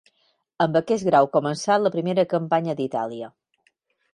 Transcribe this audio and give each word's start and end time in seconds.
Amb 0.65 0.77
aquest 0.79 1.05
grau 1.09 1.29
començà 1.37 1.77
la 1.83 1.91
primera 1.97 2.25
campanya 2.33 2.77
d'Itàlia. 2.81 3.31